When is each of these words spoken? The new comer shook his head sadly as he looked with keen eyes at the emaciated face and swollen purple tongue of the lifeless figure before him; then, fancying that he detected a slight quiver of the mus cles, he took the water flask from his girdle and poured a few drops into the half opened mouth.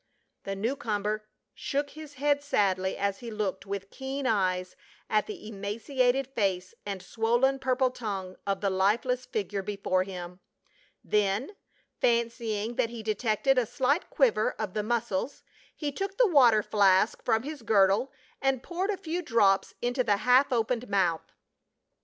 The 0.45 0.55
new 0.55 0.75
comer 0.75 1.27
shook 1.53 1.91
his 1.91 2.15
head 2.15 2.41
sadly 2.41 2.97
as 2.97 3.19
he 3.19 3.29
looked 3.29 3.67
with 3.67 3.91
keen 3.91 4.25
eyes 4.25 4.75
at 5.11 5.27
the 5.27 5.47
emaciated 5.47 6.25
face 6.25 6.73
and 6.87 7.03
swollen 7.03 7.59
purple 7.59 7.91
tongue 7.91 8.35
of 8.47 8.61
the 8.61 8.71
lifeless 8.71 9.27
figure 9.27 9.61
before 9.61 10.01
him; 10.03 10.39
then, 11.03 11.51
fancying 11.99 12.77
that 12.77 12.89
he 12.89 13.03
detected 13.03 13.59
a 13.59 13.67
slight 13.67 14.09
quiver 14.09 14.53
of 14.53 14.73
the 14.73 14.81
mus 14.81 15.09
cles, 15.09 15.43
he 15.75 15.91
took 15.91 16.17
the 16.17 16.25
water 16.27 16.63
flask 16.63 17.23
from 17.23 17.43
his 17.43 17.61
girdle 17.61 18.11
and 18.41 18.63
poured 18.63 18.89
a 18.89 18.97
few 18.97 19.21
drops 19.21 19.75
into 19.83 20.03
the 20.03 20.17
half 20.17 20.51
opened 20.51 20.89
mouth. 20.89 21.31